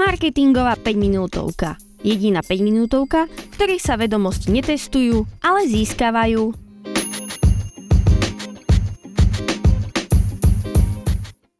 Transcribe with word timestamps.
Marketingová 0.00 0.80
5 0.80 0.96
minútovka. 0.96 1.76
Jediná 2.00 2.40
5 2.40 2.64
minútovka, 2.64 3.28
v 3.28 3.52
ktorej 3.52 3.84
sa 3.84 4.00
vedomosti 4.00 4.48
netestujú, 4.48 5.28
ale 5.44 5.68
získavajú. 5.68 6.56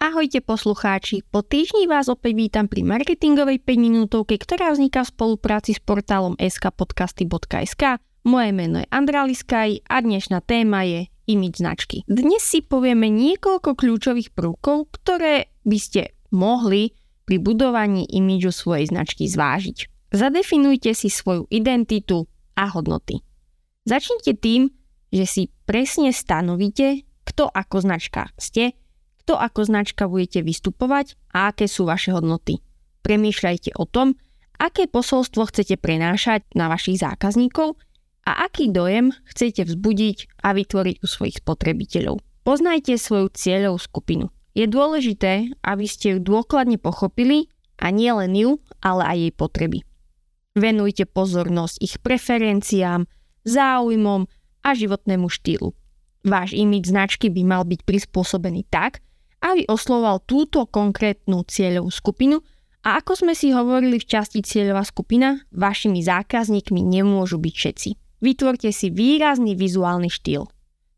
Ahojte 0.00 0.40
poslucháči, 0.40 1.28
po 1.28 1.44
týždni 1.44 1.84
vás 1.84 2.08
opäť 2.08 2.32
vítam 2.32 2.72
pri 2.72 2.80
marketingovej 2.88 3.60
5 3.60 3.68
minútovke, 3.76 4.40
ktorá 4.40 4.72
vzniká 4.72 5.04
v 5.04 5.12
spolupráci 5.12 5.76
s 5.76 5.84
portálom 5.84 6.32
skpodcasty.sk. 6.40 8.00
Moje 8.24 8.50
meno 8.56 8.80
je 8.80 8.88
Andrá 8.88 9.28
Liskaj 9.28 9.84
a 9.84 10.00
dnešná 10.00 10.40
téma 10.40 10.88
je 10.88 11.12
image 11.28 11.60
značky. 11.60 12.00
Dnes 12.08 12.40
si 12.40 12.64
povieme 12.64 13.12
niekoľko 13.12 13.76
kľúčových 13.76 14.32
prvkov, 14.32 14.88
ktoré 14.88 15.52
by 15.68 15.76
ste 15.76 16.16
mohli 16.32 16.96
pri 17.24 17.36
budovaní 17.38 18.06
imidžu 18.08 18.50
svojej 18.50 18.90
značky 18.90 19.30
zvážiť. 19.30 20.10
Zadefinujte 20.12 20.92
si 20.92 21.08
svoju 21.08 21.48
identitu 21.48 22.28
a 22.58 22.68
hodnoty. 22.68 23.24
Začnite 23.88 24.36
tým, 24.38 24.70
že 25.12 25.24
si 25.24 25.42
presne 25.64 26.12
stanovíte, 26.12 27.04
kto 27.24 27.48
ako 27.48 27.84
značka 27.84 28.28
ste, 28.36 28.76
kto 29.24 29.38
ako 29.38 29.60
značka 29.64 30.10
budete 30.10 30.42
vystupovať 30.42 31.14
a 31.32 31.54
aké 31.54 31.70
sú 31.70 31.86
vaše 31.86 32.10
hodnoty. 32.10 32.58
Premýšľajte 33.06 33.78
o 33.78 33.86
tom, 33.86 34.18
aké 34.58 34.86
posolstvo 34.86 35.48
chcete 35.50 35.78
prenášať 35.78 36.46
na 36.54 36.70
vašich 36.70 37.02
zákazníkov 37.02 37.78
a 38.26 38.46
aký 38.46 38.70
dojem 38.70 39.10
chcete 39.26 39.66
vzbudiť 39.66 40.42
a 40.46 40.54
vytvoriť 40.54 40.96
u 41.02 41.06
svojich 41.06 41.42
spotrebiteľov. 41.42 42.22
Poznajte 42.42 42.98
svoju 42.98 43.30
cieľovú 43.30 43.78
skupinu. 43.78 44.26
Je 44.52 44.68
dôležité, 44.68 45.48
aby 45.64 45.86
ste 45.88 46.16
ju 46.16 46.18
dôkladne 46.20 46.76
pochopili 46.76 47.48
a 47.80 47.88
nie 47.88 48.12
len 48.12 48.36
ju, 48.36 48.60
ale 48.84 49.02
aj 49.08 49.16
jej 49.16 49.32
potreby. 49.32 49.78
Venujte 50.52 51.08
pozornosť 51.08 51.80
ich 51.80 51.96
preferenciám, 52.04 53.08
záujmom 53.48 54.28
a 54.62 54.68
životnému 54.76 55.32
štýlu. 55.32 55.72
Váš 56.22 56.54
imid 56.54 56.86
značky 56.86 57.32
by 57.32 57.42
mal 57.42 57.62
byť 57.64 57.80
prispôsobený 57.82 58.68
tak, 58.68 59.02
aby 59.42 59.66
oslovoval 59.66 60.22
túto 60.22 60.68
konkrétnu 60.70 61.42
cieľovú 61.48 61.90
skupinu 61.90 62.38
a 62.86 63.02
ako 63.02 63.26
sme 63.26 63.34
si 63.34 63.50
hovorili 63.50 63.98
v 63.98 64.06
časti 64.06 64.44
cieľová 64.44 64.86
skupina, 64.86 65.42
vašimi 65.50 65.98
zákazníkmi 65.98 66.78
nemôžu 66.78 67.42
byť 67.42 67.54
všetci. 67.56 67.90
Vytvorte 68.22 68.70
si 68.70 68.94
výrazný 68.94 69.58
vizuálny 69.58 70.06
štýl. 70.06 70.46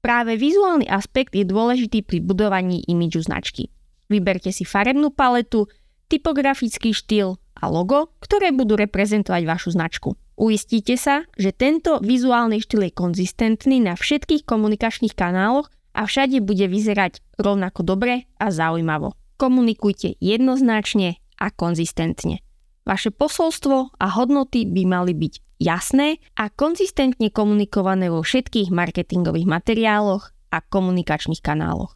Práve 0.00 0.40
vizuálny 0.40 0.88
aspekt 0.88 1.36
je 1.36 1.44
dôležitý 1.44 2.00
pri 2.00 2.24
budovaní 2.24 2.80
imidžu 2.88 3.28
značky. 3.28 3.68
Vyberte 4.08 4.48
si 4.50 4.64
farebnú 4.64 5.12
paletu, 5.12 5.68
typografický 6.08 6.96
štýl 6.96 7.36
a 7.60 7.64
logo, 7.68 8.16
ktoré 8.18 8.50
budú 8.50 8.74
reprezentovať 8.80 9.42
vašu 9.44 9.76
značku. 9.76 10.16
Uistite 10.40 10.96
sa, 10.96 11.28
že 11.36 11.52
tento 11.52 12.00
vizuálny 12.00 12.64
štýl 12.64 12.88
je 12.88 12.92
konzistentný 12.96 13.76
na 13.84 13.92
všetkých 13.92 14.48
komunikačných 14.48 15.12
kanáloch 15.12 15.68
a 15.92 16.08
všade 16.08 16.40
bude 16.40 16.64
vyzerať 16.64 17.20
rovnako 17.36 17.84
dobre 17.84 18.24
a 18.40 18.48
zaujímavo. 18.48 19.12
Komunikujte 19.36 20.16
jednoznačne 20.16 21.20
a 21.36 21.52
konzistentne. 21.52 22.40
Vaše 22.88 23.12
posolstvo 23.12 24.00
a 24.00 24.06
hodnoty 24.16 24.64
by 24.64 24.82
mali 24.88 25.12
byť 25.12 25.49
jasné 25.60 26.18
a 26.34 26.48
konzistentne 26.48 27.28
komunikované 27.28 28.08
vo 28.08 28.24
všetkých 28.24 28.72
marketingových 28.72 29.46
materiáloch 29.46 30.32
a 30.50 30.58
komunikačných 30.64 31.44
kanáloch. 31.44 31.94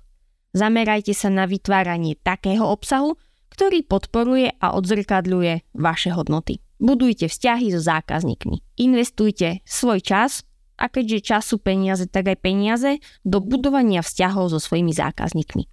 Zamerajte 0.54 1.16
sa 1.16 1.32
na 1.32 1.50
vytváranie 1.50 2.14
takého 2.22 2.62
obsahu, 2.62 3.18
ktorý 3.50 3.82
podporuje 3.82 4.54
a 4.62 4.78
odzrkadľuje 4.78 5.74
vaše 5.74 6.14
hodnoty. 6.14 6.62
Budujte 6.78 7.26
vzťahy 7.26 7.74
so 7.74 7.80
zákazníkmi. 7.82 8.78
Investujte 8.78 9.64
svoj 9.66 9.98
čas 10.04 10.46
a 10.78 10.90
keďže 10.90 11.18
čas 11.34 11.42
sú 11.50 11.58
peniaze, 11.58 12.06
tak 12.06 12.30
aj 12.30 12.38
peniaze 12.38 13.02
do 13.26 13.42
budovania 13.42 14.02
vzťahov 14.02 14.54
so 14.54 14.58
svojimi 14.62 14.90
zákazníkmi. 14.94 15.64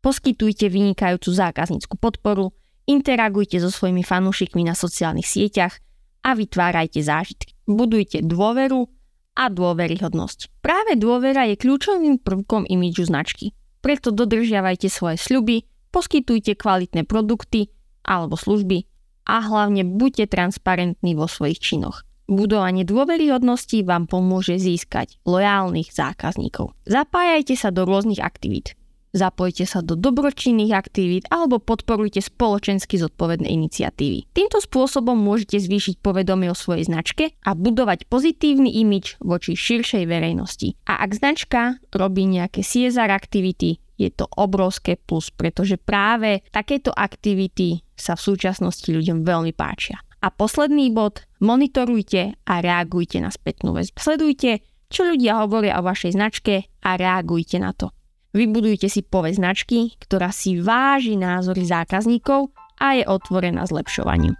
Poskytujte 0.00 0.72
vynikajúcu 0.72 1.30
zákaznícku 1.32 1.94
podporu, 2.00 2.52
interagujte 2.88 3.60
so 3.60 3.68
svojimi 3.68 4.00
fanúšikmi 4.04 4.64
na 4.64 4.72
sociálnych 4.72 5.28
sieťach 5.28 5.80
a 6.28 6.36
vytvárajte 6.36 7.00
zážitky. 7.00 7.56
Budujte 7.64 8.20
dôveru 8.20 8.84
a 9.32 9.48
dôveryhodnosť. 9.48 10.60
Práve 10.60 11.00
dôvera 11.00 11.48
je 11.48 11.56
kľúčovým 11.56 12.20
prvkom 12.20 12.68
imidžu 12.68 13.08
značky. 13.08 13.56
Preto 13.80 14.12
dodržiavajte 14.12 14.92
svoje 14.92 15.16
sľuby, 15.16 15.64
poskytujte 15.88 16.52
kvalitné 16.60 17.08
produkty 17.08 17.72
alebo 18.04 18.36
služby 18.36 18.84
a 19.24 19.40
hlavne 19.40 19.88
buďte 19.88 20.28
transparentní 20.36 21.16
vo 21.16 21.24
svojich 21.24 21.60
činoch. 21.64 22.04
Budovanie 22.28 22.84
dôveryhodnosti 22.84 23.80
vám 23.88 24.04
pomôže 24.04 24.60
získať 24.60 25.16
lojálnych 25.24 25.88
zákazníkov. 25.88 26.76
Zapájajte 26.84 27.56
sa 27.56 27.72
do 27.72 27.88
rôznych 27.88 28.20
aktivít. 28.20 28.76
Zapojte 29.16 29.64
sa 29.64 29.80
do 29.80 29.96
dobročinných 29.96 30.76
aktivít 30.76 31.24
alebo 31.32 31.56
podporujte 31.56 32.20
spoločensky 32.20 33.00
zodpovedné 33.00 33.48
iniciatívy. 33.48 34.28
Týmto 34.36 34.60
spôsobom 34.60 35.16
môžete 35.16 35.56
zvýšiť 35.56 36.04
povedomie 36.04 36.52
o 36.52 36.56
svojej 36.56 36.84
značke 36.84 37.32
a 37.40 37.56
budovať 37.56 38.04
pozitívny 38.12 38.68
imič 38.84 39.16
voči 39.24 39.56
širšej 39.56 40.04
verejnosti. 40.04 40.76
A 40.84 41.00
ak 41.00 41.16
značka 41.16 41.80
robí 41.88 42.28
nejaké 42.28 42.60
CSR 42.60 43.08
aktivity, 43.08 43.80
je 43.98 44.12
to 44.12 44.28
obrovské 44.36 44.94
plus, 44.94 45.32
pretože 45.32 45.80
práve 45.80 46.44
takéto 46.54 46.92
aktivity 46.94 47.82
sa 47.98 48.14
v 48.14 48.24
súčasnosti 48.30 48.86
ľuďom 48.86 49.26
veľmi 49.26 49.56
páčia. 49.56 49.98
A 50.22 50.30
posledný 50.30 50.90
bod, 50.94 51.26
monitorujte 51.42 52.36
a 52.46 52.54
reagujte 52.58 53.22
na 53.22 53.30
spätnú 53.30 53.74
väzbu. 53.74 53.98
Sledujte, 53.98 54.62
čo 54.90 55.06
ľudia 55.06 55.42
hovoria 55.42 55.78
o 55.78 55.86
vašej 55.86 56.14
značke 56.14 56.66
a 56.82 56.90
reagujte 56.98 57.58
na 57.58 57.74
to. 57.74 57.90
Vybudujte 58.38 58.86
si 58.86 59.02
povesť 59.02 59.34
značky, 59.42 59.98
ktorá 59.98 60.30
si 60.30 60.62
váži 60.62 61.18
názory 61.18 61.66
zákazníkov 61.66 62.54
a 62.78 62.94
je 62.94 63.02
otvorená 63.02 63.66
zlepšovaniu. 63.66 64.38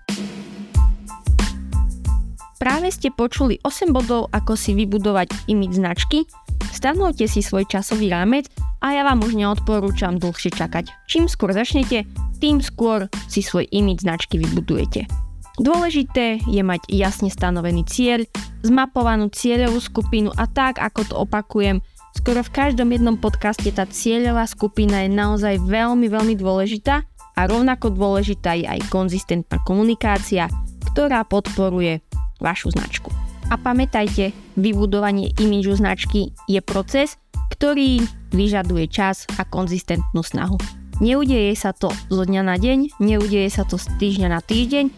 Práve 2.62 2.94
ste 2.94 3.10
počuli 3.10 3.58
8 3.58 3.90
bodov, 3.90 4.30
ako 4.30 4.54
si 4.54 4.78
vybudovať 4.78 5.50
imid 5.50 5.74
značky. 5.74 6.30
Stanovte 6.70 7.26
si 7.26 7.42
svoj 7.42 7.66
časový 7.66 8.06
rámec 8.06 8.46
a 8.78 8.94
ja 8.94 9.02
vám 9.02 9.18
už 9.18 9.34
neodporúčam 9.34 10.22
dlhšie 10.22 10.54
čakať. 10.54 11.10
Čím 11.10 11.26
skôr 11.26 11.50
začnete, 11.50 12.06
tým 12.38 12.62
skôr 12.62 13.10
si 13.26 13.42
svoj 13.42 13.66
imid 13.66 14.06
značky 14.06 14.38
vybudujete. 14.38 15.10
Dôležité 15.58 16.38
je 16.46 16.62
mať 16.62 16.86
jasne 16.86 17.34
stanovený 17.34 17.82
cieľ, 17.90 18.22
zmapovanú 18.62 19.26
cieľovú 19.26 19.82
skupinu 19.82 20.30
a 20.38 20.46
tak, 20.46 20.78
ako 20.78 21.00
to 21.02 21.14
opakujem, 21.18 21.82
Skoro 22.16 22.40
v 22.40 22.54
každom 22.54 22.88
jednom 22.92 23.16
podcaste 23.20 23.68
tá 23.72 23.84
cieľová 23.84 24.48
skupina 24.48 25.04
je 25.04 25.10
naozaj 25.12 25.60
veľmi, 25.60 26.08
veľmi 26.08 26.34
dôležitá 26.40 27.04
a 27.36 27.40
rovnako 27.44 27.92
dôležitá 27.92 28.56
je 28.56 28.66
aj 28.66 28.88
konzistentná 28.88 29.60
komunikácia, 29.62 30.48
ktorá 30.92 31.22
podporuje 31.28 32.00
vašu 32.40 32.72
značku. 32.72 33.12
A 33.48 33.56
pamätajte, 33.56 34.36
vybudovanie 34.60 35.32
imidžu 35.40 35.80
značky 35.80 36.36
je 36.44 36.60
proces, 36.60 37.16
ktorý 37.54 38.04
vyžaduje 38.34 38.92
čas 38.92 39.24
a 39.40 39.46
konzistentnú 39.48 40.20
snahu. 40.20 40.60
Neudeje 40.98 41.54
sa 41.54 41.70
to 41.72 41.94
zo 42.10 42.22
dňa 42.26 42.42
na 42.42 42.58
deň, 42.58 42.98
neudeje 42.98 43.48
sa 43.48 43.62
to 43.62 43.78
z 43.78 43.86
týždňa 44.02 44.28
na 44.34 44.42
týždeň, 44.42 44.90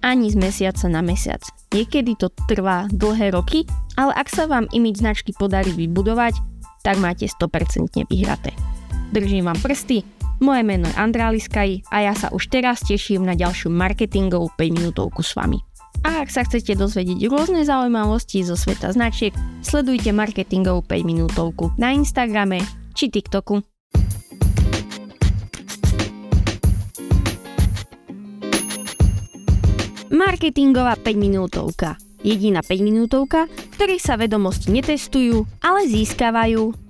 ani 0.00 0.30
z 0.30 0.36
mesiaca 0.38 0.86
na 0.86 1.02
mesiac. 1.02 1.42
Niekedy 1.74 2.14
to 2.14 2.30
trvá 2.46 2.86
dlhé 2.94 3.34
roky, 3.34 3.66
ale 3.98 4.14
ak 4.14 4.30
sa 4.30 4.46
vám 4.46 4.70
imidž 4.70 5.02
značky 5.02 5.34
podarí 5.34 5.74
vybudovať, 5.74 6.38
tak 6.88 6.96
máte 7.04 7.28
100% 7.28 8.08
vyhraté. 8.08 8.56
Držím 9.12 9.52
vám 9.52 9.60
prsty, 9.60 10.08
moje 10.40 10.64
meno 10.64 10.88
je 10.88 10.96
Andrá 10.96 11.28
Liskaj 11.28 11.84
a 11.92 12.00
ja 12.00 12.16
sa 12.16 12.32
už 12.32 12.48
teraz 12.48 12.80
teším 12.80 13.28
na 13.28 13.36
ďalšiu 13.36 13.68
marketingovú 13.68 14.48
5 14.56 14.72
minútovku 14.72 15.20
s 15.20 15.36
vami. 15.36 15.60
A 16.00 16.24
ak 16.24 16.32
sa 16.32 16.48
chcete 16.48 16.72
dozvedieť 16.80 17.28
rôzne 17.28 17.60
zaujímavosti 17.68 18.40
zo 18.40 18.56
sveta 18.56 18.88
značiek, 18.96 19.36
sledujte 19.60 20.16
marketingovú 20.16 20.80
5 20.80 21.04
minútovku 21.04 21.76
na 21.76 21.92
Instagrame 21.92 22.64
či 22.96 23.12
TikToku. 23.12 23.60
Marketingová 30.08 30.96
5 30.96 31.04
minútovka 31.20 32.07
jediná 32.28 32.60
5 32.60 32.84
minútovka, 32.84 33.48
v 33.48 33.72
ktorej 33.76 34.00
sa 34.00 34.20
vedomosti 34.20 34.68
netestujú, 34.68 35.48
ale 35.64 35.88
získavajú 35.88 36.87